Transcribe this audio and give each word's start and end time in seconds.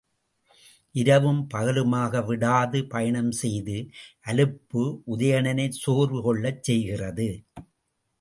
இரவும் 0.95 1.41
பகலுமாக 1.53 2.23
விடாது 2.25 2.79
பயணம் 2.85 3.31
செய்த 3.31 3.69
அலுப்பு 4.21 4.83
உதயணனைச் 5.07 5.79
சோர்வு 5.83 6.21
கொள்ளச் 6.21 6.63
செய்திருந்தது. 6.63 7.29